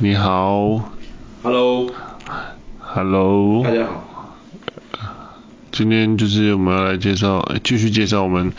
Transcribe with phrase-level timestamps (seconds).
[0.00, 0.92] 你好
[1.42, 1.90] ，Hello，Hello，
[3.64, 4.36] 大家好。
[5.72, 8.52] 今天就是我们要来介绍，继续介绍我们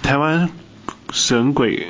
[0.00, 0.48] 台湾
[1.10, 1.88] 神鬼，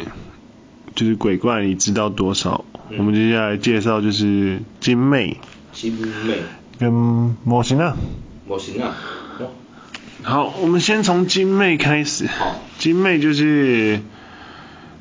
[0.94, 2.64] 就是鬼怪，你知道多少？
[2.88, 5.36] 嗯、我们接下来介绍就是金妹，
[5.74, 6.38] 金妹
[6.78, 7.94] 跟模型啊，
[8.48, 8.96] 模型啊。
[10.22, 12.26] 好，我们先从金妹开始。
[12.28, 14.00] 好，金妹就是。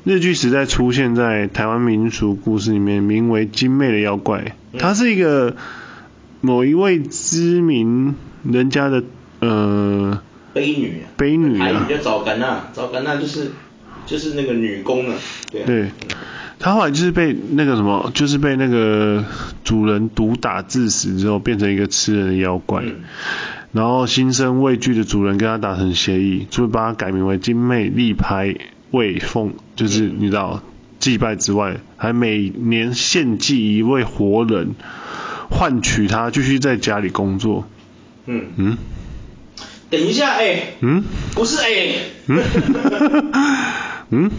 [0.04, 5.54] 日据时代出现在台湾民俗故事里面，名为金妹的妖怪，她是一个
[6.40, 9.04] 某一位知名人家的
[9.38, 10.20] 呃
[10.52, 13.52] 悲女，悲女啊，叫早干娜，早干娜就是
[14.04, 15.14] 就是那个女工啊，
[15.52, 15.90] 对啊，对，
[16.58, 19.24] 她后来就是被那个什么，就是被那个
[19.62, 23.02] 主人毒打致死之后，变成一个吃人的妖怪，嗯、
[23.70, 28.56] 然后心生畏惧的主人跟她达成协议，就会把她改名为金妹立牌。
[28.92, 30.62] 为奉就是你知道
[31.00, 34.76] 祭拜之外，还每年献祭一位活人，
[35.50, 37.66] 换取他继续在家里工作。
[38.26, 38.44] 嗯。
[38.56, 38.78] 嗯，
[39.90, 41.02] 等一下哎、欸，嗯，
[41.34, 42.42] 不是哎、欸，嗯，
[44.10, 44.30] 嗯，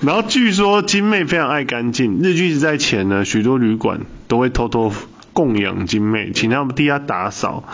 [0.00, 4.92] 然后据说金妹非常爱干净，日据时代前呢，许多旅馆都会偷偷
[5.32, 7.64] 供养金妹，请他们替她打扫。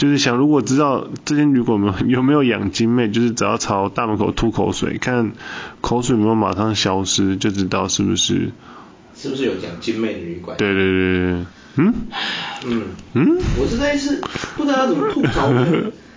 [0.00, 5.32] 就是想，如果知道这间旅馆有没有养金妹，就是只要朝大门口吐口水，看
[5.82, 8.52] 口水有没有马上消失，就知道是不是
[9.14, 10.56] 是不是有养金妹的旅馆。
[10.56, 11.44] 对对对对，
[11.76, 11.94] 嗯
[12.64, 14.22] 嗯嗯，我实在是
[14.56, 15.52] 不知道要怎么吐槽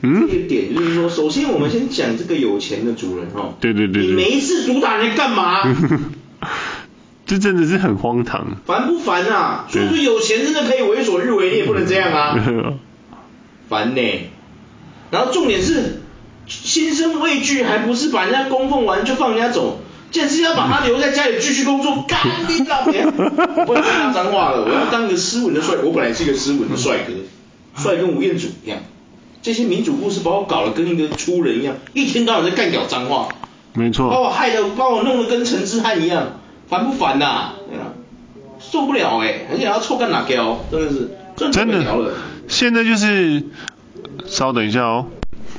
[0.02, 5.62] 嗯一 点，就是说，首先我们先讲这个有钱的主人哈，对对对，你每一次主打人干嘛？
[7.26, 9.66] 这真的是很荒唐，烦不烦啊？
[9.70, 12.40] 说说有钱真的可以为所欲为，你也不能这样啊。
[13.70, 14.02] 烦呢，
[15.12, 16.02] 然后重点是
[16.48, 19.80] 心生畏惧，还不是把人家供奉完就放人家走，
[20.12, 23.08] 竟然是要把他留在家里继续工作， 干你老娘！
[23.08, 27.14] 我不能说脏话了，我要当个斯文的帅，我本来是一个斯文的帅哥，
[27.82, 28.80] 帅跟吴彦祖一样。
[29.42, 33.30] 这些民主故事把我搞得跟一个粗人一样，一天到晚在干屌脏话，
[33.74, 36.40] 没错，把我害得把我弄得跟陈志汉一样，
[36.70, 37.56] 烦不烦呐、啊？
[38.60, 42.14] 受不了哎、欸，而且还要臭干哪条，真的是真的了。
[42.54, 43.44] 现在就是，
[44.28, 45.08] 稍等一下哦，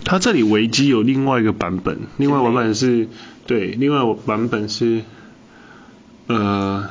[0.04, 3.08] 他这里维基有另外一个版本，另外版本是，
[3.46, 5.02] 对，另外版本是，
[6.28, 6.88] 呃，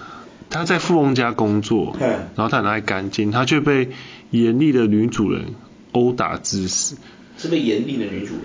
[0.50, 3.92] 他在富翁家工作，然后他很爱干净，他却被
[4.30, 5.56] 严厉的女主人
[5.94, 6.98] 殴打致死。
[7.38, 8.44] 是被严厉的女主人？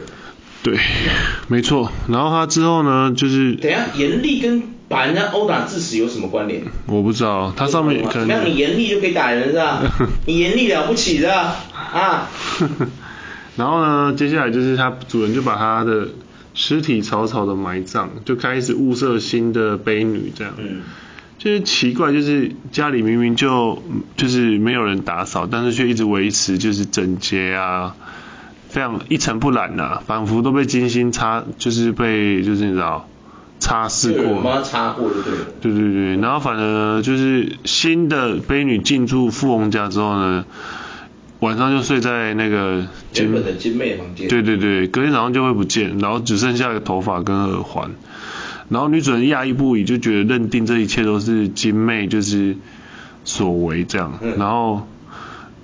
[0.63, 0.79] 对，
[1.49, 1.91] 没错。
[2.09, 4.78] 然后他之后呢，就是等下严厉跟。
[4.89, 6.63] 把人家殴打致死有什么关联？
[6.87, 8.29] 我不知道，它上面可能。
[8.29, 9.83] 那你严厉就可以打人是吧？
[10.27, 11.57] 你严厉了不起是吧
[11.93, 12.29] 啊！
[13.57, 16.09] 然后呢，接下来就是他主人就把他的
[16.55, 20.55] 尸体草草的埋葬，就开始物色新的悲女这样。
[20.59, 20.83] 嗯。
[21.39, 23.81] 就是奇怪，就是家里明明就
[24.17, 27.95] 就是没有人打扫，但是却一直维持就是整洁啊，
[28.69, 33.09] 非常一尘不染啊，仿佛都被精心擦，就是被就是你知道。
[33.59, 35.47] 擦拭过，帮他擦过就对了。
[35.61, 40.45] 对对对，然后反正就是新的悲女进驻富翁家之后呢，
[41.41, 44.29] 晚上就睡在那个金原本的金妹房间。
[44.29, 47.91] 对对对，隔天早上就会不见，然后只剩下个头发跟耳环。
[48.69, 52.57] 然后女主人讶异不已，就觉得认定这一切都是金妹就是
[53.25, 54.19] 所为这样。
[54.21, 54.87] 嗯、然后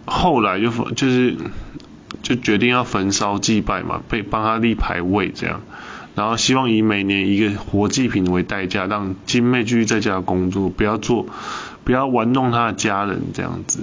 [0.07, 1.37] 后来就就是
[2.23, 5.61] 就决定要焚烧祭拜嘛，被帮他立牌位这样。
[6.15, 11.27] 然后希望以每年一个活祭品为代价，让金妹继续在家工作，不要做，
[11.85, 13.81] 不要玩弄她的家人这样子。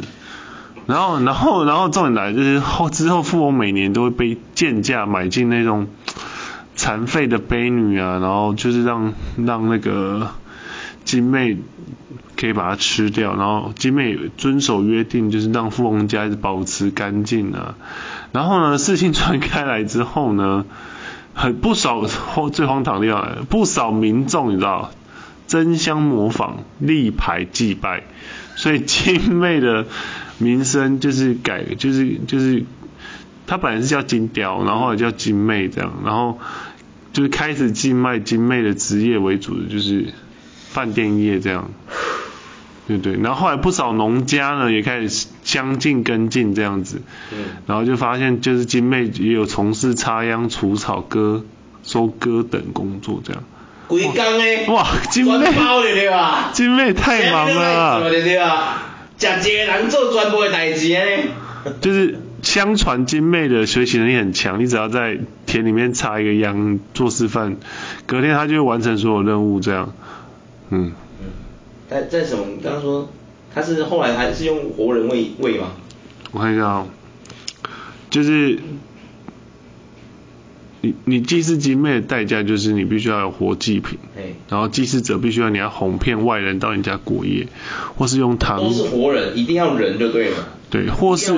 [0.88, 5.88] 然后，然后，然后重点来就是后之后，富翁每年都会被贱价买进那种
[6.76, 10.30] 残废的婢女啊，然后就是让让那个
[11.06, 11.58] 金妹
[12.36, 17.76] 可以把它吃掉，然后金妹遵守约定，就是让富翁家一直保持干净啊。
[18.32, 20.66] 然后呢，事情传开来之后呢，
[21.34, 22.06] 很不少
[22.52, 24.92] 最荒唐的地方，不少民众你知道，
[25.48, 28.04] 争相模仿立牌祭拜，
[28.56, 29.86] 所以金妹的
[30.38, 32.64] 名声就是改，就是就是，
[33.48, 36.40] 她本来是叫金雕，然后后来叫金妹这样，然后
[37.14, 40.14] 就是开始寄卖金妹的职业为主的就是
[40.70, 41.70] 饭店业这样。
[42.98, 47.02] 对对，然后后来不少农家呢也开始相继跟进这样子，
[47.32, 51.44] 嗯，然后就发现就是金妹也有从事插秧、除草、割、
[51.84, 53.44] 收割等工作这样。
[53.88, 55.52] 规工诶，哇，金妹，
[56.54, 58.10] 金妹太忙了。
[58.10, 58.84] 对对啊，
[59.18, 61.00] 吃一个人做全部的代志呢。
[61.82, 67.58] 就是相传金妹的学习能力很强，你只要在田里面插一个秧做示范，
[68.06, 69.94] 隔天她就会完成所有任务这样，
[70.70, 70.94] 嗯。
[71.92, 72.46] 在在什么？
[72.56, 73.10] 你刚刚说
[73.54, 75.74] 他是后来还是用活人喂喂吗？
[76.32, 76.88] 我看一下啊、哦，
[78.10, 78.60] 就是
[80.80, 87.48] 你你祭祀精妹的代价就是你必须要有活祭品，嘿然后祭祀者必须要你要哄骗外人到你家过夜，
[87.98, 90.48] 或是用糖都是活人，一定要人就对了。
[90.70, 91.34] 对，或是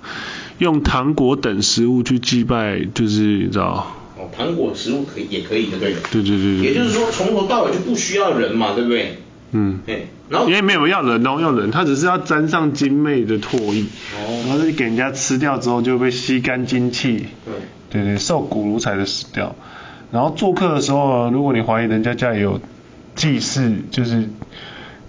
[0.58, 3.96] 用糖果等食物去祭拜，就是你知道。
[4.18, 6.00] 哦，糖果食物可以也可以的对了。
[6.12, 6.66] 对对对对。
[6.66, 9.18] 也就是说，从头到尾就不需要人嘛，对不对？
[9.54, 9.80] 嗯。
[9.86, 13.84] 对，然后因为没有要人哦，要人，他只是要沾上精魅的唾液，
[14.18, 17.26] 哦、然后就给人家吃掉之后就被吸干精气。
[17.46, 17.54] 对。
[17.90, 19.54] 对对，受骨如柴的死掉。
[20.10, 22.60] 然后做客的时候，如果你怀疑人家家里有
[23.14, 24.28] 祭祀，就是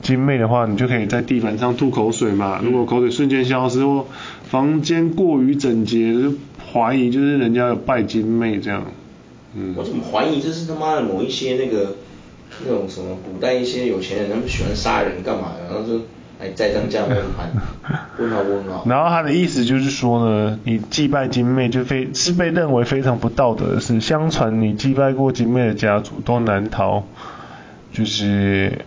[0.04, 2.60] 精魅的话，你就可以在地板上吐口水嘛。
[2.62, 4.06] 嗯、如果口水瞬间消失或
[4.48, 6.34] 房间过于整洁，就
[6.72, 8.86] 怀疑就是人家有拜精魅这样。
[9.56, 11.96] 嗯，我怎么怀疑这是他妈的某一些那个
[12.64, 15.74] 那种什么古代一些有钱人，他们喜欢杀人干嘛的？
[15.74, 16.06] 然后就
[16.40, 18.84] 哎栽赃这样问他， 问号问号。
[18.88, 24.00] 然后他的意思就是说呢，你祭拜金妹就非是被认为非常不道德的事。
[24.00, 27.04] 相传你祭拜过金妹的家族都难逃，
[27.94, 28.86] 就是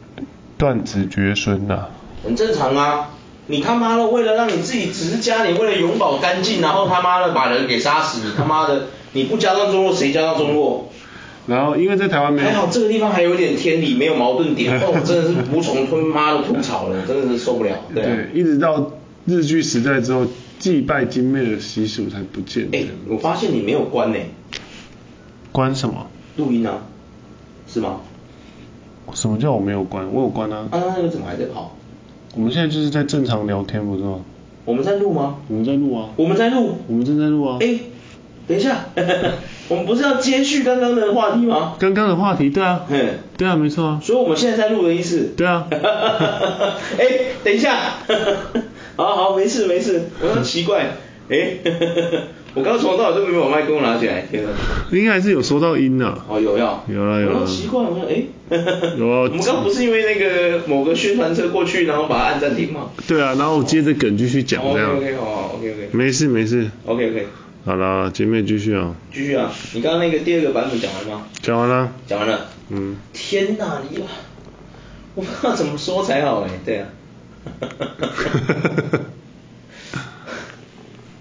[0.56, 1.87] 断子绝孙呐。
[2.25, 3.11] 很正常啊，
[3.47, 8.87] 你他妈的为了让你自己只是家里为了永保干净，然后他妈的把人给杀死，你他妈的。
[9.15, 10.91] 你不加到中落，谁加到中落？
[11.48, 14.78] 然后因为在台湾没有，还好这个地方还有点天理，没有矛盾点。
[14.86, 17.74] 我，真的是无从吞妈的吐槽了，真的是受不了。
[17.94, 18.92] 对，啊、对，一直到
[19.24, 20.26] 日据时代之后，
[20.58, 22.68] 祭拜精妹的习俗才不见。
[22.72, 24.18] 哎，我发现你没有关呢。
[25.50, 26.06] 关什么？
[26.36, 26.82] 录音啊？
[27.66, 28.00] 是吗？
[29.14, 30.06] 什么叫我没有关？
[30.12, 30.68] 我有关啊。
[30.70, 31.74] 啊，那个怎么还在跑？
[32.34, 34.20] 我们现在就是在正常聊天，不是吗？
[34.66, 35.36] 我们在录吗？
[35.48, 36.10] 我们在录啊。
[36.16, 36.72] 我们在录。
[36.88, 37.56] 我们正在录啊。
[37.60, 37.78] 哎。
[38.48, 38.86] 等一下，
[39.68, 41.74] 我们不是要接续刚刚的话题吗？
[41.78, 44.00] 刚刚的话题，对啊，嗯，对啊，没错啊。
[44.02, 45.34] 所以我们现在在录的意思。
[45.36, 45.66] 对啊。
[45.70, 47.06] 哎，
[47.44, 47.76] 等一下，
[48.96, 50.96] 好好，没事没事，我说奇怪，
[51.28, 51.58] 哎，
[52.54, 54.48] 我刚刚从头到尾都没有把麦克风拿起来，天哪。
[54.96, 56.06] 应该还是有收到音的。
[56.26, 56.82] 哦，有要。
[56.88, 57.46] 有了有了。
[57.46, 58.22] 奇怪，我说哎。
[58.96, 59.20] 有啊。
[59.24, 62.88] 我们刚不是因为那个某个宣传车过去，然后把它按暂停吗？
[63.06, 64.96] 对啊，然后我接着梗继续讲这样。
[64.96, 65.88] OK OK 好，OK OK。
[65.92, 66.70] 没事没事。
[66.86, 67.26] OK OK。
[67.69, 68.94] 好啦，姐妹继续啊。
[69.12, 71.26] 继续啊，你刚刚那个第二个版本讲完吗？
[71.43, 71.93] 讲完了。
[72.06, 72.47] 讲完了。
[72.70, 72.97] 嗯。
[73.12, 74.03] 天哪，你，
[75.15, 76.88] 我不知道怎么说才好哎，对啊。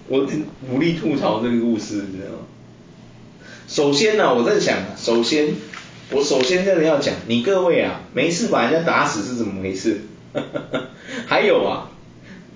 [0.07, 0.25] 我
[0.71, 2.39] 无力吐槽这个故事，你知道吗？
[3.67, 5.53] 首先呢、啊，我在想，首先，
[6.11, 9.99] 我首先真的要讲，你各位啊，没事把人家打死是怎么回事？
[11.27, 11.91] 还有啊。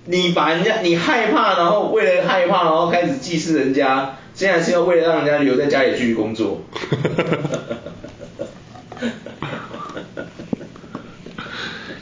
[0.04, 6.62] 你把人家，你害怕，然后为了害怕，然后开始祭祀人家，现在是要为了让人家留在家里继续工作。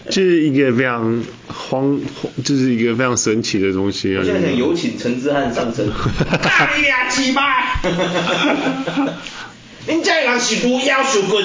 [0.08, 2.00] 这是一个非常荒，
[2.44, 4.20] 就是一个非常神奇的东西啊！
[4.20, 5.88] 我现在想有请陈之汉上身。
[6.42, 7.80] 大你俩鸡巴！
[9.86, 11.44] 恁这人是愈妖受棍，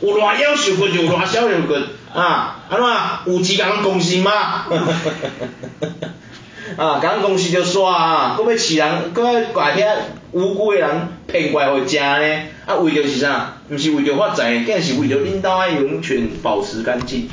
[0.00, 1.82] 有偌妖受棍就有偌小受棍
[2.14, 2.56] 啊！
[2.68, 4.66] 安怎有钱甲公司嘛？
[6.76, 9.96] 啊，甲公司就煞啊，佫要饲人，佫要把遐
[10.32, 12.42] 无辜的人骗过来互食呢？
[12.66, 13.54] 啊，为着是啥？
[13.68, 17.28] 毋是为着发财，竟是为着恁兜爱永远保持干净。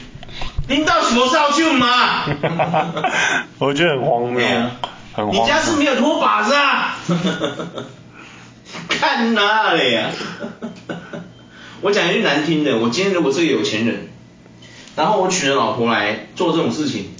[0.69, 2.25] 恁兜是无扫帚吗？
[3.59, 4.71] 我觉得很荒谬，啊、
[5.13, 5.43] 很荒谬。
[5.43, 6.95] 你家是没有拖把子啊？
[8.89, 10.09] 看哪里呀？
[11.81, 14.09] 我讲一句难听的，我今天如果是个有钱人，
[14.97, 17.11] 然后我娶了老婆来做这种事情，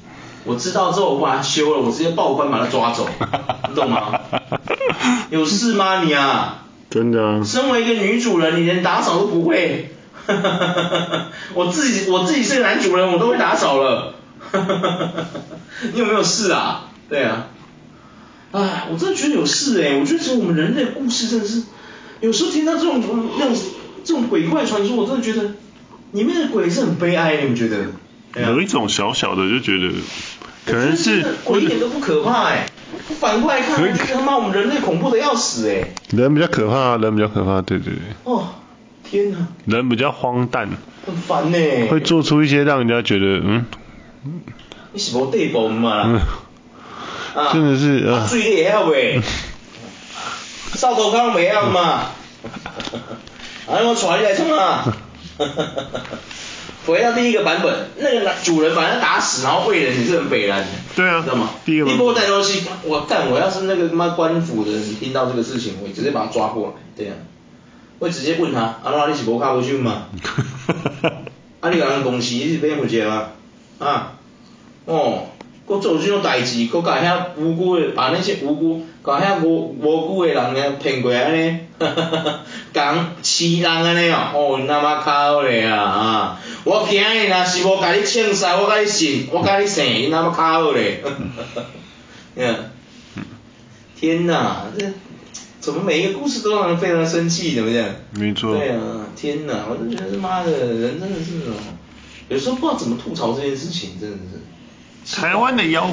[0.44, 3.08] 我知道之后我把他休了，我直接报官把他抓走，
[3.70, 4.20] 你懂吗？
[5.30, 6.66] 有事吗你啊？
[6.90, 7.44] 真的啊。
[7.44, 9.94] 身为一个女主人，你连打扫都不会，
[11.54, 14.16] 我自己我自己是个男主人，我都会打扫了，
[15.94, 16.90] 你有没有事啊？
[17.10, 17.48] 对啊。
[18.54, 19.98] 哎，我真的觉得有事哎！
[20.00, 21.64] 我觉得其实我们人类的故事真的是，
[22.22, 23.04] 有时候听到这种
[23.38, 23.56] 那种
[24.06, 25.52] 这种鬼怪传说，我真的觉得
[26.12, 27.86] 里面的鬼是很悲哀，你们觉得？
[28.36, 29.94] 有一种小小的就觉得，
[30.66, 32.68] 可能是鬼一点都不可怕哎，
[33.20, 35.88] 反过来看，他妈我们人类恐怖的要死哎。
[36.12, 38.02] 人比较可怕，人比较可怕，对对对。
[38.26, 38.50] 哦，
[39.04, 39.48] 天哪！
[39.66, 40.70] 人比较荒诞。
[41.06, 41.58] 很烦呢。
[41.90, 43.66] 会做出一些让人家觉得嗯。
[44.94, 46.04] 你是无地步嘛？
[46.06, 46.20] 嗯。
[47.54, 49.22] 真的是啊，水你会晓袂？
[50.76, 51.82] 扫土工袂晓嘛？
[53.68, 54.98] 啊，我带你来创啊！
[56.86, 60.68] 回到第一个版本，那个主人把他打死，然后喂人，你是很北烂的。
[60.96, 61.22] 对啊。
[61.22, 61.50] 知道吗？
[61.66, 61.92] 第一个。
[61.92, 63.30] 一波带东西，我干！
[63.30, 67.16] 我要是那个他妈官府的人，听到这个事情，我直接把他抓过来，对啊，
[68.00, 70.08] 会直接问他阿，啊，你是无卡无手嘛？
[71.60, 73.30] 啊你甲咱公司你是免负责吗？
[73.80, 74.14] 啊，
[74.86, 75.24] 哦，
[75.68, 82.40] 佫做这种代志，佫甲遐无辜的，把那些无辜，甲遐无无辜的人呢骗过安尼，哈哈哈哈，
[82.74, 91.62] 讲欺人安尼哦，哦，那么靠咧啊，啊，我今日若是无甲你请晒，我甲你信，我甲你信，你那么靠咧，哈哈哈
[92.46, 92.56] 哈，
[94.00, 94.86] 天哪，这
[95.60, 97.84] 怎么每一个故事都让人非常生气，怎么讲？
[98.14, 98.56] 没错。
[98.56, 101.54] 对啊，天哪，我就觉得他妈的，人真的是哦。
[102.30, 104.40] 有时候不知道怎么吐槽这件事情，真的是。
[105.12, 105.92] 台湾的妖，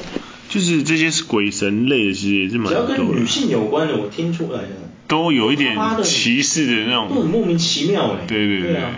[0.48, 2.86] 就是这些是鬼神类的，其实也是蛮多的。
[2.86, 4.68] 只要跟女性有关的，我听出来的。
[5.06, 7.08] 都有一点歧视的那种。
[7.08, 8.26] 都很莫名其妙哎。
[8.26, 8.72] 对对对。
[8.72, 8.90] 对啊。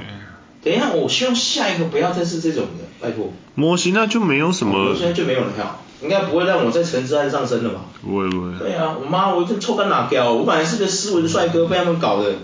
[0.62, 3.32] 等一下，我希望下一个不要再是这种的，拜托。
[3.54, 4.94] 模型那就没有什么。
[4.96, 7.84] 现在就没有了票，应该不会让我在陈之汉上升了吧？
[8.02, 8.58] 不会不会。
[8.58, 10.32] 对啊，我妈，我这臭干哪掉？
[10.32, 12.34] 我本来是个斯文帅哥，被他们搞的，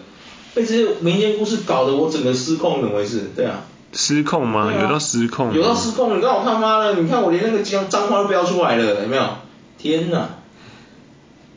[0.54, 3.30] 被这些民间故事搞得我整个失控，怎么回事？
[3.34, 3.64] 对啊。
[3.92, 4.72] 失控吗？
[4.72, 5.52] 啊、有到失控？
[5.52, 6.16] 有到失控！
[6.16, 9.36] 你看我他妈的，你看我连那个脏脏话都飙出来了，有没有？
[9.76, 10.28] 天哪！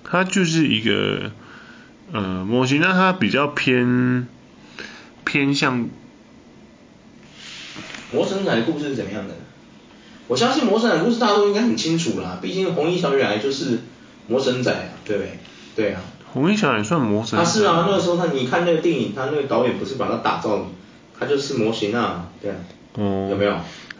[0.03, 1.31] 他就是一个
[2.11, 4.27] 呃模型，那他比较偏
[5.23, 5.87] 偏向
[8.11, 9.33] 魔神仔的故事是怎么样的？
[10.27, 13.79] 我相信魔神仔的故事大家都应该很清楚啦，毕竟红衣小女孩就是
[14.27, 15.39] 魔神仔啊，对不对？
[15.75, 16.01] 对啊。
[16.33, 17.45] 红衣小女孩算魔神仔？
[17.45, 20.67] 他是啊，那个时候他你看那个电影，他那个导演不是把他打造。
[21.19, 22.57] 他就是模型啊，对啊，
[22.95, 23.57] 哦，有没有？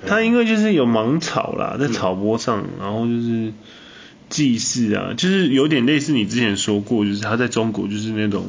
[0.07, 3.53] 它因为就是有芒草啦，在草坡上，嗯、然后就是
[4.29, 8.47] 祭祀啊，就是有点类似你之前说过，就是它在中国就是那种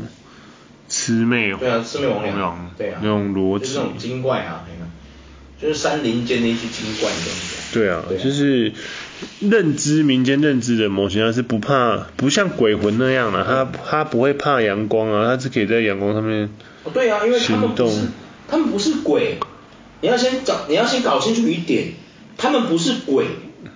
[0.90, 4.64] 魑魅，对啊，魑魅魍魉，对啊，那种逻辑，就是那种精怪啊，
[5.58, 7.38] 就是山林间的一些精怪这样
[7.72, 8.72] 对啊，对啊，就是
[9.40, 16.50] 认知民间认知的模型，它是不怕，不像鬼魂那样的，它它不会怕阳光啊，它是可以在阳光上面，
[16.92, 18.02] 对啊，因为他们不是。
[18.48, 19.38] 他们不是鬼，
[20.00, 21.94] 你要先找，你要先搞清楚一点，
[22.36, 23.26] 他们不是鬼，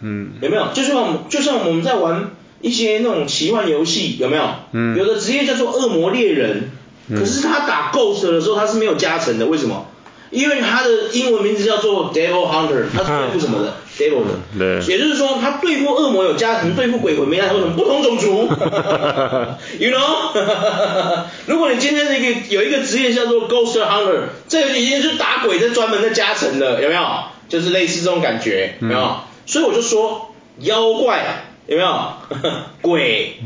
[0.03, 0.69] 嗯，有没有？
[0.73, 4.45] 就像我们，就像我们在玩一些那种奇幻游戏，有没有？
[4.73, 6.71] 嗯，有的职业叫做恶魔猎人，
[7.09, 9.87] 嗯，可是他打 Ghost 的时候他是没有加成的，为什么？
[10.31, 14.31] 因为他的英文名字叫做 Devil Hunter，他是对付什么的？Devil 的。
[14.59, 14.87] 对。
[14.87, 17.57] 也就是说，他对付恶魔有加成，对付鬼魂没加成。
[17.57, 17.75] 为什么？
[17.77, 18.49] 不同种族。
[19.79, 20.33] you know？
[21.47, 27.03] 如果你今天那个有一个职业叫做 Ghost Hunter，这个已经是打鬼在专门的加成的，有没有？
[27.49, 29.01] 就是类似这种感觉，有没有？
[29.01, 32.13] 嗯、所以我就说，妖怪有没有？
[32.81, 33.41] 鬼、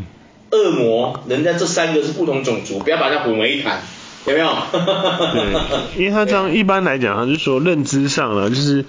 [0.51, 3.83] 恶魔，人家这三个是不同种族，不要把它混为一谈。
[4.27, 4.49] 有没有？
[4.73, 8.85] 对，因为他这样一般来讲，他就说认知上了，就是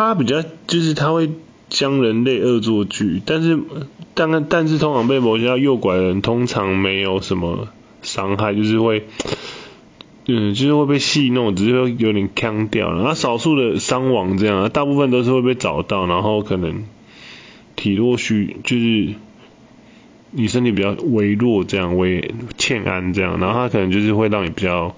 [0.00, 1.30] 他比较，就是他会
[1.68, 3.58] 将人类恶作剧，但是，
[4.14, 7.68] 但但是通常被某些要诱拐的人，通常没有什么
[8.02, 9.06] 伤害，就是会，
[10.26, 12.98] 嗯，就是会被戏弄，只是会有点腔掉了。
[13.00, 16.84] 然后少数的伤亡这样，大部分都是会被找到，然后可能
[17.76, 19.14] 体弱虚，就是。
[20.32, 24.94] 你身体比较微弱，这样微欠安这样，然后他可能就是会让你比较，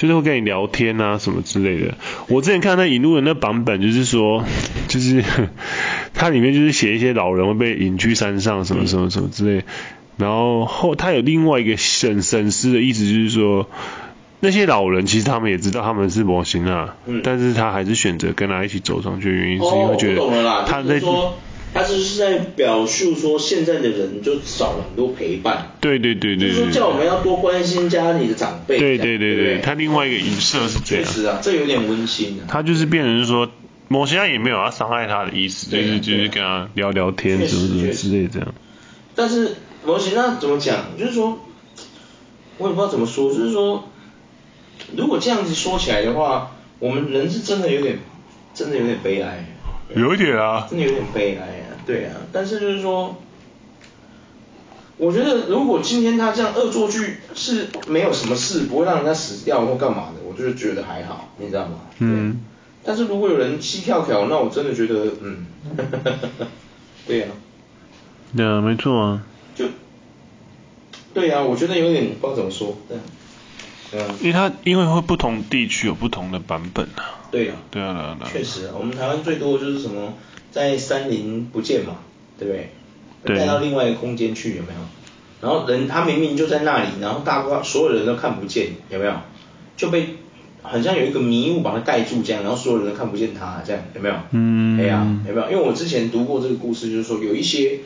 [0.00, 1.94] 就是会跟你聊天啊什么之类的。
[2.28, 4.42] 我之前看那引路人那版本，就是说，
[4.88, 5.22] 就是
[6.14, 9.64] 它里面就是写一些老人会被引去山上什么什么什么之类，
[10.16, 13.68] 然后后他有另外一个审审视的意思，就是说
[14.40, 20.98] 那些老人其实他们也知道他们是魔神啊，但是他还是选择跟他一起走上去，原因是因为觉得他在。
[21.72, 25.76] 他只是在表述说，现在的人就少了很多陪伴。
[25.80, 28.78] 对对对对，就是说叫我们要多关心家里的长辈。
[28.78, 31.04] 对对对对，他另外一个影射是这样。
[31.04, 32.48] 确实啊，这有点温馨啊。
[32.48, 33.48] 他就是变成说，
[33.86, 38.52] 某些人也没有要伤害他的意思，就是就是跟他聊聊天什么什么之类这样。
[39.14, 40.98] 但是模型那怎么讲？
[40.98, 41.38] 就是说，
[42.58, 43.88] 我也不知道怎么说，就是说，
[44.96, 47.98] 如果这样子说起来的话，我们人是真的有点，
[48.54, 49.49] 真的有点悲哀。
[49.94, 53.16] 有一点啊，真的有点悲哀啊，对啊，但是就是说，
[54.98, 61.80] 我觉得如果今天他这样恶作剧是没有什么事，不会让人家死掉或干嘛的，我就是觉得还好，你知道吗？
[61.98, 62.42] 嗯。
[62.82, 65.46] 但是如果有人弃跳跳，那我真的觉得，嗯，
[67.06, 67.34] 对呀、啊。
[68.36, 69.22] 对啊，没错啊。
[69.54, 69.66] 就，
[71.12, 72.96] 对啊，我觉得有点不知道怎么说，对。
[73.90, 74.06] 对啊。
[74.20, 77.19] 因为它因为会不同地区有不同的版本啊。
[77.30, 80.14] 对啊，对啊，确实啊，我们台湾最多就是什么
[80.50, 81.98] 在山林不见嘛，
[82.38, 82.70] 对不对？
[83.24, 83.38] 对。
[83.38, 84.80] 带到另外一个空间去有没有？
[85.40, 89.14] 然后人他明明就在那里，然后大部所有人都看不见，有没有？
[89.76, 90.16] 就被
[90.62, 94.14] 好像有一个迷雾把它盖住这样，然后所有人都看不见他这样，有没有？
[94.32, 94.76] 嗯。
[94.76, 95.50] 对啊，有没有？
[95.50, 97.78] 因为我之前读过这个故事，就是说有一些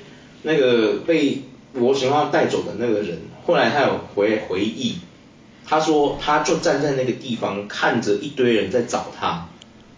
[0.43, 1.43] 那个被
[1.75, 4.97] 模型化带走的那个人，后来他有回回忆。
[5.67, 9.49] 他说，他就站在那个地方，看着一堆人在找他，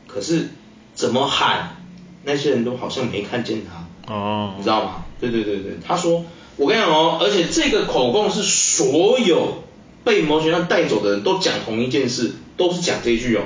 [0.06, 0.49] 可是
[0.94, 1.76] 怎么喊，
[2.23, 4.14] 那些人都好像没看见他。
[4.14, 4.54] 哦。
[4.56, 5.04] 你知道吗？
[5.20, 6.25] 对对对对，他说，
[6.56, 9.64] 我跟你讲哦，而且这个口供是所有
[10.04, 13.42] 被摩拳杠带走的人都讲同一件事，都是讲这一句哦，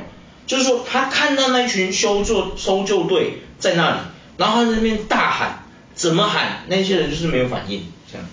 [0.46, 3.96] 就是说他看到那群搜救搜救队在那里，
[4.36, 8.26] 然后他在那边大喊，怎么喊，那些人就是没有反应，这样，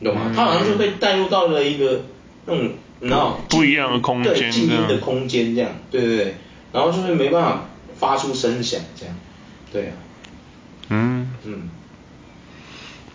[0.00, 0.24] 你懂吗？
[0.26, 2.02] 嗯、他好像就被带入到了一个
[2.44, 2.72] 那种。
[3.02, 6.34] 然后不一样的空间，对，静音的空间这样，对对对，
[6.72, 7.64] 然后就是没办法
[7.98, 9.14] 发出声响这样，
[9.72, 9.92] 对啊，
[10.88, 11.68] 嗯嗯，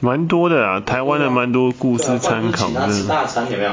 [0.01, 2.73] 蛮多的啊，台湾的蛮多故事参考的。
[2.73, 3.71] 请他吃大餐有没有？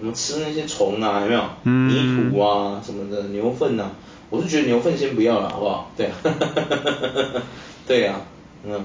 [0.00, 1.44] 我们吃那些虫啊有没有？
[1.64, 1.88] 嗯。
[1.90, 3.90] 泥土啊什么的，牛粪呐、啊，
[4.30, 5.90] 我是觉得牛粪先不要了，好不好？
[5.96, 6.12] 对啊，
[7.86, 8.20] 对啊，
[8.64, 8.84] 嗯。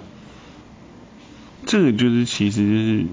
[1.65, 3.05] 这个就是其实就是。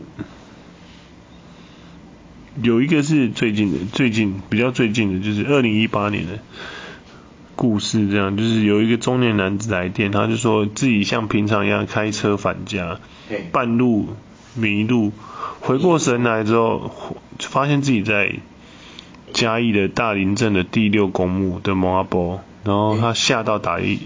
[2.60, 6.38] 有一个是最近的，最近比较最近的，就是二零一八年的
[7.56, 13.00] 故事，这样就是有一个中年男子来电，他就说自己像平常一样开车返家，
[13.52, 14.08] 半路
[14.54, 15.12] 迷路，
[15.60, 16.90] 回过神来之后，
[17.38, 18.34] 发现自己在
[19.32, 23.98] 嘉义的大林镇的第六公墓的摩阿波，然后他吓到打一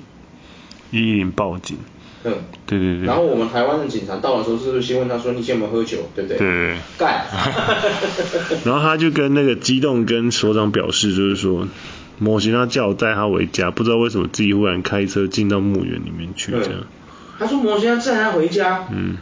[0.93, 1.79] 一零报警。
[2.27, 2.33] 嗯，
[2.67, 3.07] 对对对。
[3.07, 6.37] 然后我们台湾的警察到的时候，是不是先问他说，你先有没有喝酒，对不对？
[6.39, 6.77] 对对对。
[6.99, 7.25] 干。
[8.67, 11.69] 然后他就跟那个激动跟所长表示，就是说，
[12.19, 16.73] 模型他叫我带他回家，不知道为什么自己忽然开车进到墓园里面去这样。
[17.39, 18.89] 他说模型他载他回家。
[18.91, 19.17] 嗯。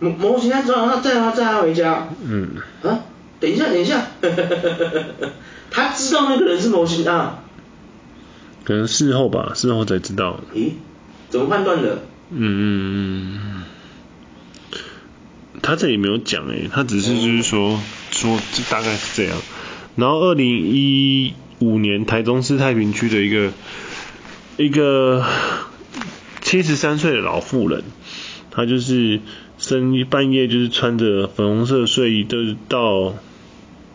[0.00, 2.08] 某某些他找他载他载他回家。
[2.22, 2.50] 嗯。
[2.82, 3.00] 啊？
[3.40, 4.06] 等一下等一下。
[5.70, 7.40] 他知道那个人是模型啊？
[8.64, 10.40] 可能事后吧，事后才知道。
[10.54, 10.72] 咦？
[11.30, 11.98] 怎么判断的？
[12.30, 13.62] 嗯嗯嗯，
[15.62, 17.80] 他这里没有讲诶，他只是就是说、嗯、
[18.10, 19.38] 说这大概是这样。
[19.96, 23.52] 然后二零一五年台中市太平区的一个
[24.56, 25.24] 一个
[26.40, 27.82] 七十三岁的老妇人，
[28.50, 29.20] 她就是
[29.58, 33.14] 深半夜就是穿着粉红色睡衣，就是到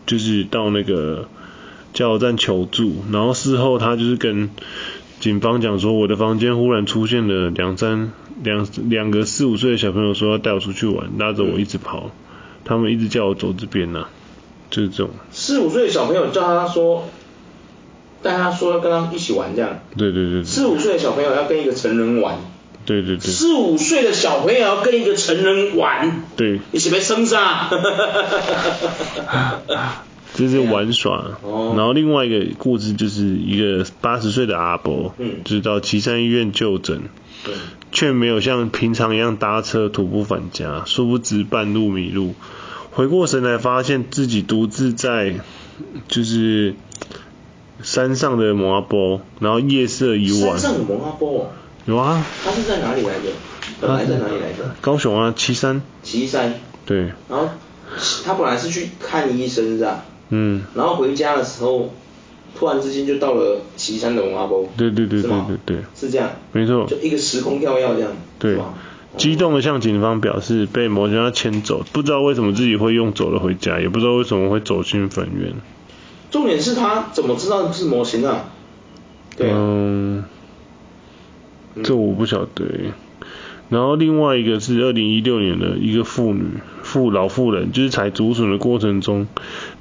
[0.06, 1.28] 就是到那个
[1.94, 4.50] 加油站求助，然后事后她就是跟
[5.20, 12.10] 警方讲说，我的房间忽然出现了两三两两个四五岁的小朋友，说要带我出去玩，拉着我一直跑，
[12.64, 14.08] 他们一直叫我走这边呢、啊，
[14.70, 15.10] 就是这种。
[15.30, 17.08] 四五岁的小朋友叫他说，
[18.22, 19.78] 带他说要跟他一起玩这样。
[19.96, 20.44] 对对对，对。
[20.44, 22.38] 四五岁的小朋友要跟一个成人玩。
[22.86, 23.20] 对对对。
[23.20, 26.24] 四五岁的小朋友要跟一个成人玩。
[26.36, 26.60] 对。
[26.72, 27.70] 一起被生杀。
[30.36, 31.26] 这是玩耍，
[31.76, 37.02] 然后另外一个故事就是一个八十岁的阿伯，嗯，就是到旗山医院就诊，
[37.44, 37.54] 对，
[37.94, 42.34] 却没有像平常一样搭车徒步返家，殊不知半路迷路，
[42.90, 45.36] 回过神来发现自己独自在
[46.08, 46.74] 就是
[47.82, 50.58] 山上的摩阿波，然后夜色已晚。
[50.58, 51.46] 山上的墓仔埔？
[51.86, 52.26] 有啊。
[52.44, 53.30] 他是在哪里来的？
[53.80, 54.74] 本来在哪里来的？
[54.80, 55.80] 高雄啊，旗山。
[56.02, 56.54] 旗山。
[56.84, 57.12] 对。
[57.28, 57.48] 然后
[58.24, 60.04] 他本来是去看医生，是吧？
[60.30, 61.94] 嗯，然后回家的时候，
[62.56, 68.58] 突然之间就到了岐山的墓仔埔，对对对对对对，是这样，没错，就一个时空跳跃这样，对，
[69.16, 75.54] 激动的向警方表示被摩拳杠牵走，不知道为什么自己会用走了回家，也不知道为什么会走进坟园。
[76.30, 78.46] 重点是他怎么知道是模型啊？
[79.36, 80.24] 对啊，嗯，
[81.82, 82.64] 这我不晓得。
[83.70, 86.44] 然后另外一个是二零一六年的一个妇女，
[86.82, 89.26] 妇老妇人，就是采竹笋的过程中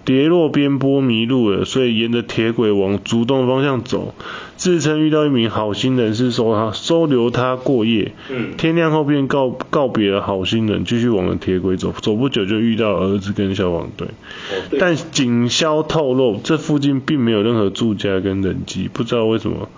[0.05, 4.13] 跌落边坡迷路了，所以沿着铁轨往竹洞方向走，
[4.57, 19.69] 自称遇到一名好心人是收他收留他过夜，嗯，天亮后便告告别了好心人，继续往了铁轨走，走不久就遇到儿子跟消防队，哦，但警消透露这附近并没有任何住家跟人迹，不知道为什么。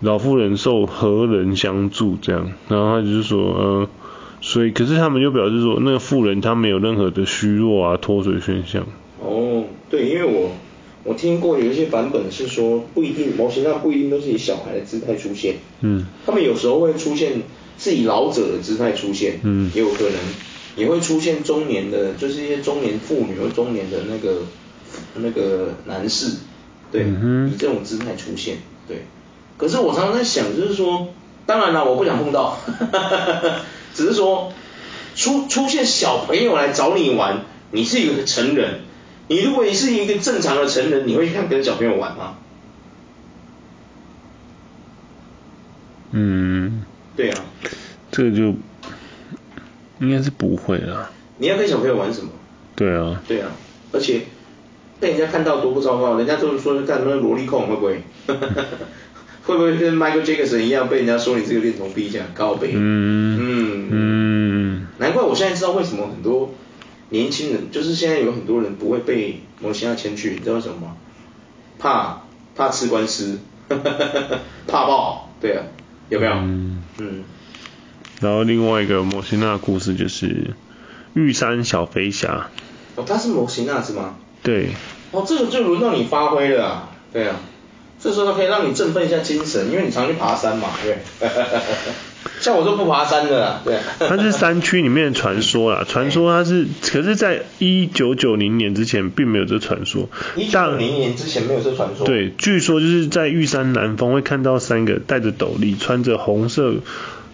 [0.00, 2.16] 老妇人受何人相助？
[2.22, 3.88] 这样，然后他就是说，呃，
[4.40, 8.86] 所以可是他们就表示说，那个妇人她没有任何的虚弱啊、脱水现象。
[9.20, 10.50] 哦，对，因为我
[11.04, 17.42] 我听过有一些版本是说，不一定模型上不一定都是以小孩的姿态出现，嗯，他们有时候会出现
[17.78, 20.14] 是以老者的姿态出现，嗯，也有可能。
[20.76, 24.42] 也会出现中年的，就是一些中年妇女或中年的那个
[25.16, 26.36] 那个男士，
[26.92, 28.98] 对，嗯、以这种姿态出现，对。
[29.56, 31.08] 可是我常常在想，就是说，
[31.46, 32.60] 当然了，我不想碰到，
[33.92, 34.52] 只是说
[35.16, 38.82] 出出现小朋友来找你玩，你是一个成人，
[39.28, 42.36] 你如果你是一个正常的成人，你会想跟小朋友玩吗？
[46.12, 46.82] 嗯，
[47.16, 47.44] 对啊，
[48.10, 48.54] 这个就
[50.00, 51.10] 应该是不会啦。
[51.36, 52.30] 你要跟小朋友玩什么？
[52.74, 53.50] 对啊，对啊，
[53.92, 54.22] 而且
[55.00, 58.02] 被人家看到多不糟糕，人家都是说干什么萝莉控会不会？
[59.44, 62.72] 会不会跟 Michael Jackson 一样被人家说你这个恋童癖这样高北？
[62.74, 64.86] 嗯嗯嗯。
[64.98, 66.54] 难怪我现在知道为什么很多
[67.10, 70.96] 年轻人，就是现在有很多人不会被魔神仔牵去，你知道为什么吗？
[71.78, 72.22] 怕
[72.56, 73.38] 怕吃官司，
[74.66, 75.64] 怕爆，对啊，
[76.08, 76.32] 有没有？
[76.32, 76.82] 嗯。
[76.98, 77.24] 嗯
[78.20, 80.54] 然后另外一个摩西娜的故事就是
[81.14, 82.48] 玉山小飞侠。
[82.96, 84.16] 哦，他是摩西娜是吗？
[84.42, 84.70] 对。
[85.12, 87.36] 哦，这个就轮到你发挥了啊，对啊。
[88.00, 90.98] 这时候可以让你振奋一下精神，因为你常去爬山嘛，对。
[92.40, 93.78] 像我说不爬山的啦，对。
[94.08, 100.08] 它是山区里面的传说啦， 传说它是，可是在一九九零年之前并没有这传说。
[100.36, 102.06] 一九九零年之前没有这传说。
[102.06, 106.74] 对，据说就是在玉山南峰会看到三个戴着斗笠、穿着红色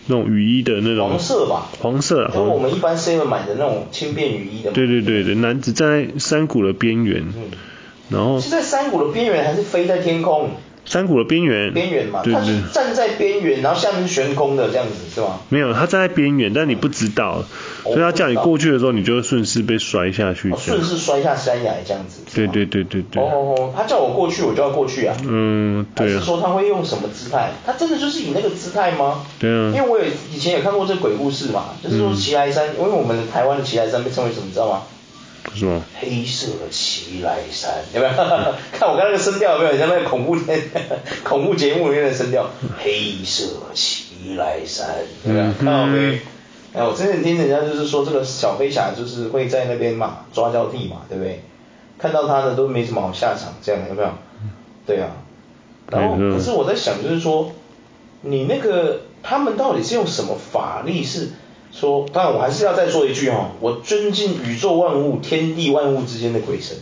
[0.07, 1.11] 那种雨衣的那种。
[1.11, 1.70] 黄色吧。
[1.81, 2.31] 黄色。
[2.33, 4.70] 跟我们一般 seven 买的那种轻便雨衣的。
[4.73, 7.23] 对对对对，男子站在山谷的边缘。
[7.37, 7.51] 嗯
[8.11, 10.51] 然后是在山谷的边缘还是飞在天空？
[10.85, 11.73] 山谷的边缘。
[11.73, 15.40] 边缘嘛，他是站在边缘，然后下面是悬空的这样子是吗？
[15.49, 17.44] 没有，他站在边缘，但你不知道，
[17.83, 20.55] 所以他叫你过去的时候，你就会顺势被摔下去。
[20.57, 22.23] 顺势摔下山崖这样子。
[22.35, 23.23] 对对对对对。
[23.23, 25.16] 哦哦哦，他叫我过去，我就要过去啊。
[25.27, 26.20] 嗯，对啊。
[26.20, 27.53] 说他会用什么姿态？
[27.64, 29.25] 他真的就是以那个姿态吗？
[29.38, 29.73] 对啊。
[29.75, 34.83] 因为我也以前也看过这鬼故事嘛，就是说奇莱山，因为我们的台湾的奇莱山被称为什么，你知道吗？
[35.54, 35.83] 是吗？
[36.00, 38.12] 黑色的奇莱山，有没有？
[38.72, 39.78] 看我刚才那个声调有没有？
[39.78, 40.62] 像那个恐怖片、
[41.22, 42.50] 恐怖节目里面的声调。
[42.78, 44.87] 黑色奇莱山，
[45.24, 45.52] 有没有？
[45.52, 46.20] 看到没？
[46.72, 51.42] 哎，我之前听人家就是说，这个小飞侠就是会在那边嘛，抓交替嘛，对不对？
[51.98, 54.11] 看到他的都没什么好下场，这样有没有？
[54.87, 55.11] 对啊。
[55.90, 57.52] 然后，可是我在想，就是说，
[58.22, 61.28] 你那个他们到底是用什么法力是？
[61.75, 66.77] 说，当然我还是要再说一句哈，我尊敬宇宙万物、天地万物之间的鬼神，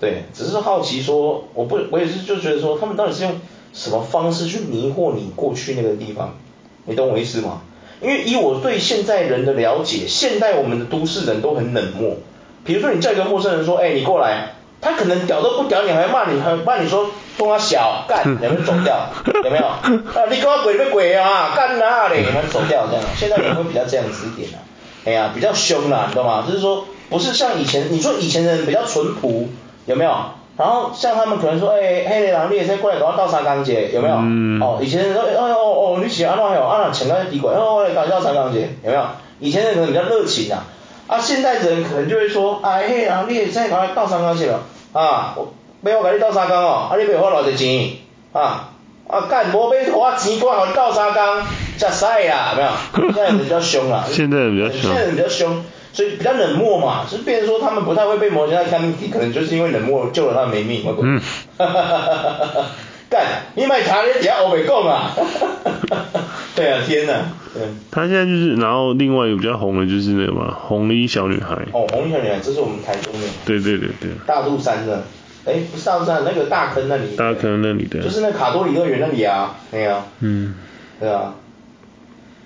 [0.00, 3.32] 对，只是好奇说，我不，我也是就觉得说，他们到底是用
[3.74, 6.38] 什么方式去迷惑你过去那个地方，
[6.86, 7.60] 你懂我意思吗？
[8.00, 12.16] 因为以我对现在人的了解，现代我们的都市人都很冷漠，
[12.64, 14.54] 比如说你叫一个陌生人说，哎，你过来。
[14.80, 19.08] 他可能屌都不屌你，还骂你，还骂你说动他小干，有没有走掉？
[19.44, 19.64] 有没有？
[19.66, 21.52] 啊，你跟我鬼没鬼啊？
[21.54, 22.24] 干哪里？
[22.24, 23.04] 有没有走掉这样？
[23.16, 24.58] 现在人会比较这样子一点啊，
[25.04, 26.44] 哎呀，比较凶啦，你懂吗？
[26.46, 29.48] 就是说，不是像以前，你说以前的人比较淳朴，
[29.86, 30.12] 有没有？
[30.56, 34.16] 然后像他们可能说，哎，黑人狼，你也在过来给我倒三缸姐，有没有？
[34.16, 34.60] 嗯。
[34.62, 39.04] 哦，以前人说，哎哦哦，你喜欢那有啊，请个底鬼，哦，来倒三缸姐，有没有？
[39.40, 40.64] 以前的人可能比较热情啊。
[41.10, 44.60] 啊，现在人可能就会说，哎嘿，啊，你现在赶快倒三缸去了，
[44.92, 47.96] 啊，我没有给你倒三缸哦，啊，你没有花偌济钱，
[48.32, 48.70] 啊，
[49.08, 51.42] 啊，干，无买花钱，赶快给你倒三缸，
[51.78, 53.12] 才使啦，有没有？
[53.12, 61.20] 现在人比较凶啦， 现在人比较凶，现在人比较凶，所以比较冷漠嘛，所以变成说他们不太会被魔神仔看，可能就是因为冷漠救了他们没命，嗯，
[61.58, 62.64] 哈哈哈哈哈哈，
[63.10, 63.24] 干，
[63.56, 66.20] 你买茶叶只要欧美贡啊，哈哈哈哈哈，
[66.60, 67.32] 对啊，天呐。
[67.54, 71.54] 对，他现在就是，然后另外一个比较红的就是那个嘛，红衣小女孩。
[71.72, 73.20] 哦，红衣小女孩，这是我们台中的。
[73.46, 74.10] 对对对对。
[74.26, 75.04] 大肚山的，
[75.46, 77.16] 哎，不是大肚山，那个大坑那里。
[77.16, 78.02] 大坑那里的。
[78.02, 80.06] 就是那卡多里乐园那里啊，对啊。
[80.20, 80.54] 嗯。
[81.00, 81.34] 对啊。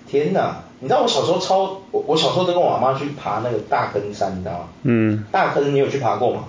[0.09, 4.67] 天哪，你知道我小时候超，我我小时候都跟我妈去爬那个大坑山，你知道吗？
[4.83, 5.25] 嗯。
[5.31, 6.45] 大坑你有去爬过吗？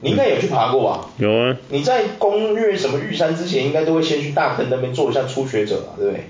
[0.00, 1.08] 你应该有去爬过吧？
[1.18, 1.56] 有啊。
[1.70, 6.28] 你在攻略什么玉山之前，应该都会先去大坑那边做一下初学者啊，对不对？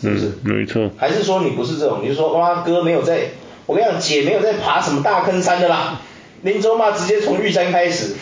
[0.00, 0.26] 是不是？
[0.44, 0.90] 嗯，没错。
[0.96, 2.00] 还是说你不是这种？
[2.02, 3.30] 你就说哇哥没有在，
[3.66, 6.00] 我跟你讲姐没有在爬什么大坑山的啦，
[6.42, 8.14] 林州嘛直接从玉山开始，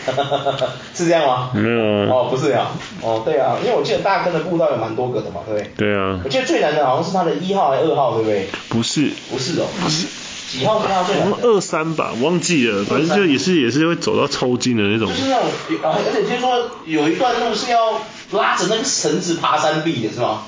[0.95, 1.51] 是这样吗？
[1.53, 2.07] 没有啊。
[2.09, 2.71] 哦，不是啊。
[3.01, 5.71] 哦，对啊，因为我记得大坑的步道有蛮多个的嘛，对不对？
[5.77, 6.19] 对啊。
[6.23, 8.47] 我记得最难的好像是它的一号还是二号，对不对？
[8.69, 9.11] 不是。
[9.31, 9.65] 不是哦。
[9.81, 10.07] 不是。
[10.47, 11.37] 几号是他最难的？
[11.41, 15.09] 二三吧，忘记了，反正就也是也是会走到抽筋的那种。
[15.09, 15.49] 就是那种，
[15.83, 17.99] 而且听说有一段路是要
[18.31, 20.43] 拉着那个绳子爬山壁的，是吗？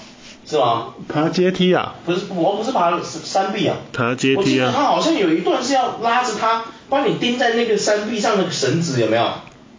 [0.50, 0.88] 是吗？
[1.08, 1.94] 爬阶梯啊？
[2.06, 3.78] 不是，我不是爬山壁啊。
[3.94, 4.40] 爬阶梯啊。
[4.40, 9.24] 我记得他好像有一段是要拉着他，帮你钉在那个山壁上的绳子有没有？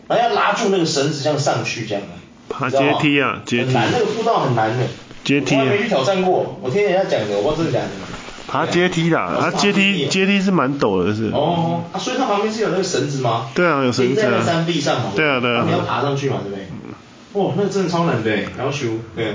[0.06, 2.08] 然后要拉住那个绳子这样上去这样的。
[2.48, 3.64] 爬阶梯啊，阶梯。
[3.64, 4.84] 很难，那个步道很难的。
[5.24, 5.56] 阶梯。
[5.56, 7.90] 我还没去挑战过，我听人家讲的，我不知道真的假的。
[8.46, 11.30] 爬阶梯啦，它阶梯阶梯是蛮陡的，是。
[11.32, 13.48] 哦，啊，所以它旁边是有那个绳子吗？
[13.54, 14.14] 对啊，有绳子。
[14.14, 15.12] 钉在那山壁上嘛。
[15.16, 15.64] 对啊，对啊。
[15.66, 16.66] 你要爬上去嘛，对不对？
[17.32, 19.34] 哦，那个真的超难的，然后修，对。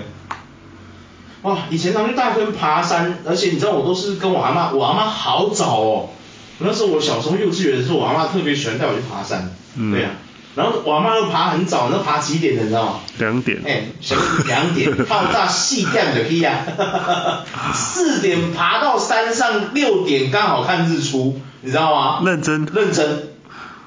[1.45, 6.09] 哇，以前常去大坑爬山，而且你知道我都是跟我阿妈，我阿妈好早哦，
[6.57, 10.17] 那时候我小时候幼稚园的时候，我阿妈特别喜欢带我去爬山，嗯、对呀、啊，
[10.55, 12.99] 然后我阿妈又爬很早，那爬几点的你知道吗？
[13.19, 13.61] 两点。
[13.63, 14.91] 哎，什么两点？
[15.05, 16.65] 爆炸细干的屁呀！
[17.75, 22.21] 四点爬到山上，六点刚好看日出，你知道吗？
[22.25, 22.65] 认真。
[22.73, 23.29] 认真。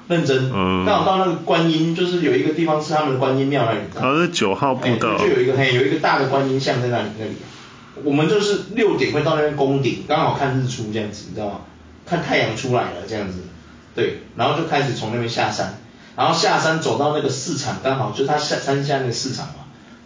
[0.07, 0.49] 认真。
[0.53, 0.85] 嗯。
[0.85, 3.79] 刚好到那个观音，就是有一个地方是他们的观音庙那里。
[3.99, 5.17] 好像是九号步道。
[5.17, 7.31] 就有一个嘿，有一个大的观音像在那里那里。
[8.03, 11.61] 我们就是六点会到那边攻顶，刚好看日出这样子，你知道吗？
[12.05, 13.39] 看太阳出来了这样子。
[13.95, 15.79] 对，然后就开始从那边下山，
[16.15, 19.53] 然后下山走到那个市场，刚好就是他下山下那个市场嘛。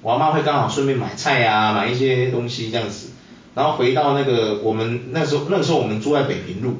[0.02, 3.08] 我妈会刚好顺便买菜啊，买一些东西这样子，
[3.56, 6.72] 然后回到那个我们那时候那个时候我们住在北平路，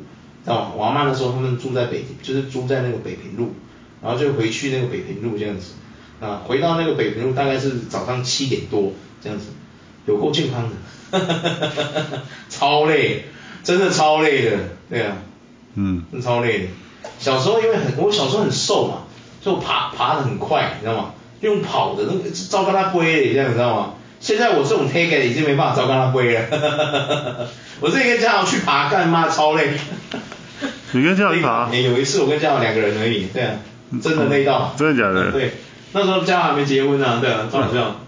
[0.44, 0.72] 知道吗？
[0.76, 3.54] 我妈那时候他们住在北，就是住在那个北平路，
[4.02, 5.74] 然后就回去那个北平路这样子，
[6.20, 9.46] 啊，回到那个北平路大概是早上七点多这样子，
[10.06, 10.76] 有够健康的，
[12.50, 13.26] 超累，
[13.64, 14.58] 真的超累的，
[14.90, 15.18] 对啊，
[15.76, 16.66] 嗯，真超累的。
[17.20, 19.04] 小时候因为很我小时候很瘦嘛，
[19.42, 21.14] 所以我爬爬得很快，你知道吗？
[21.42, 23.94] 用跑的那个糟糕他背，这样你知道吗？
[24.20, 27.48] 现在我这种 take 已经没办法糟糕他背了，
[27.82, 29.74] 我这跟嘉豪去爬干嘛超累。
[30.94, 31.70] 你跟嘉豪去爬？
[31.76, 33.56] 有一次我跟嘉豪两个人而已，对啊，
[34.02, 34.74] 真的累到。
[34.78, 35.32] 真的假的？
[35.32, 35.52] 对，
[35.92, 38.00] 那时候嘉豪还没结婚啊，对啊，开玩笑。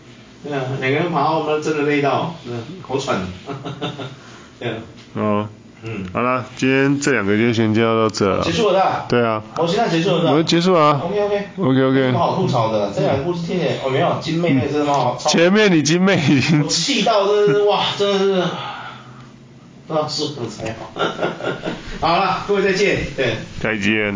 [0.47, 3.19] 对啊，两个人爬，我们真的累到，嗯，好喘。
[4.59, 4.75] 对啊。
[5.15, 5.47] 哦。
[5.87, 8.43] 嗯，好了，今天这两个就先介绍到这了。
[8.43, 9.05] 结束了的。
[9.07, 9.43] 对啊。
[9.57, 10.31] 我现在结束了？
[10.31, 10.99] 我们结束啊。
[11.03, 11.47] OK OK。
[11.59, 12.11] OK OK。
[12.11, 15.15] 不好吐槽的，这两个故事听起来，哦没有，金妹那真的蛮好。
[15.17, 16.67] 前面你金妹已经。
[16.67, 18.41] 气到真的是哇，真的是，
[19.87, 20.91] 不知道说什么才好。
[22.01, 22.97] 好了，各位再见。
[23.15, 23.35] 对。
[23.61, 24.15] 再见。